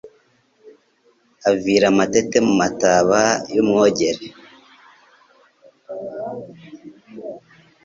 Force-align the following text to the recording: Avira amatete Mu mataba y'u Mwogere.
Avira 1.49 1.85
amatete 1.93 2.37
Mu 2.47 2.53
mataba 2.61 3.21
y'u 3.53 3.63
Mwogere. 3.67 4.25